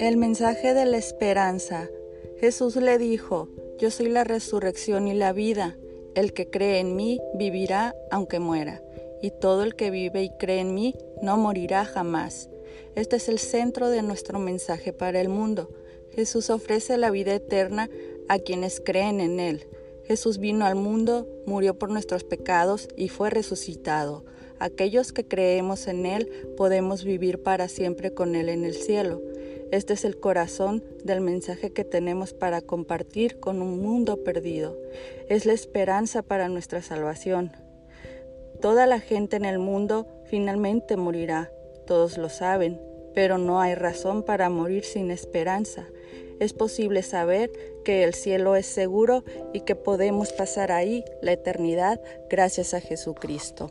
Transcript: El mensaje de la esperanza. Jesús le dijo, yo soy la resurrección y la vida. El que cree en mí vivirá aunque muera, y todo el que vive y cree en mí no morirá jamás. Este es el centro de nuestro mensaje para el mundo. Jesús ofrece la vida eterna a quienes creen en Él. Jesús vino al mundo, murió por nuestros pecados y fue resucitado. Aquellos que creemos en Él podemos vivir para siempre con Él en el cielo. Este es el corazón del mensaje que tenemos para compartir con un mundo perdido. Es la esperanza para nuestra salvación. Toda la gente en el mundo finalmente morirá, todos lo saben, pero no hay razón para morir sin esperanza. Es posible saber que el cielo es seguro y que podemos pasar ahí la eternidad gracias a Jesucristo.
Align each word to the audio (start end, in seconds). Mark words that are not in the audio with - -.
El 0.00 0.16
mensaje 0.16 0.74
de 0.74 0.86
la 0.86 0.96
esperanza. 0.96 1.88
Jesús 2.40 2.74
le 2.74 2.98
dijo, 2.98 3.48
yo 3.78 3.92
soy 3.92 4.08
la 4.08 4.24
resurrección 4.24 5.06
y 5.06 5.14
la 5.14 5.32
vida. 5.32 5.76
El 6.16 6.32
que 6.32 6.50
cree 6.50 6.80
en 6.80 6.96
mí 6.96 7.20
vivirá 7.34 7.94
aunque 8.10 8.40
muera, 8.40 8.82
y 9.22 9.30
todo 9.30 9.62
el 9.62 9.76
que 9.76 9.90
vive 9.90 10.24
y 10.24 10.30
cree 10.36 10.58
en 10.58 10.74
mí 10.74 10.96
no 11.22 11.36
morirá 11.36 11.84
jamás. 11.84 12.50
Este 12.96 13.16
es 13.16 13.28
el 13.28 13.38
centro 13.38 13.88
de 13.88 14.02
nuestro 14.02 14.40
mensaje 14.40 14.92
para 14.92 15.20
el 15.20 15.28
mundo. 15.28 15.70
Jesús 16.10 16.50
ofrece 16.50 16.96
la 16.96 17.10
vida 17.10 17.32
eterna 17.32 17.88
a 18.28 18.40
quienes 18.40 18.80
creen 18.80 19.20
en 19.20 19.38
Él. 19.38 19.68
Jesús 20.06 20.38
vino 20.38 20.66
al 20.66 20.74
mundo, 20.74 21.28
murió 21.46 21.78
por 21.78 21.90
nuestros 21.90 22.24
pecados 22.24 22.88
y 22.96 23.10
fue 23.10 23.30
resucitado. 23.30 24.24
Aquellos 24.58 25.12
que 25.12 25.26
creemos 25.26 25.86
en 25.86 26.04
Él 26.04 26.28
podemos 26.56 27.04
vivir 27.04 27.42
para 27.42 27.68
siempre 27.68 28.12
con 28.12 28.34
Él 28.34 28.48
en 28.48 28.64
el 28.64 28.74
cielo. 28.74 29.22
Este 29.74 29.94
es 29.94 30.04
el 30.04 30.20
corazón 30.20 30.84
del 31.02 31.20
mensaje 31.20 31.72
que 31.72 31.82
tenemos 31.82 32.32
para 32.32 32.60
compartir 32.60 33.40
con 33.40 33.60
un 33.60 33.82
mundo 33.82 34.22
perdido. 34.22 34.78
Es 35.28 35.46
la 35.46 35.52
esperanza 35.52 36.22
para 36.22 36.48
nuestra 36.48 36.80
salvación. 36.80 37.50
Toda 38.60 38.86
la 38.86 39.00
gente 39.00 39.34
en 39.34 39.44
el 39.44 39.58
mundo 39.58 40.06
finalmente 40.26 40.96
morirá, 40.96 41.50
todos 41.88 42.18
lo 42.18 42.28
saben, 42.28 42.80
pero 43.16 43.36
no 43.36 43.60
hay 43.60 43.74
razón 43.74 44.22
para 44.22 44.48
morir 44.48 44.84
sin 44.84 45.10
esperanza. 45.10 45.88
Es 46.38 46.52
posible 46.52 47.02
saber 47.02 47.50
que 47.84 48.04
el 48.04 48.14
cielo 48.14 48.54
es 48.54 48.66
seguro 48.66 49.24
y 49.52 49.62
que 49.62 49.74
podemos 49.74 50.32
pasar 50.32 50.70
ahí 50.70 51.04
la 51.20 51.32
eternidad 51.32 52.00
gracias 52.30 52.74
a 52.74 52.80
Jesucristo. 52.80 53.70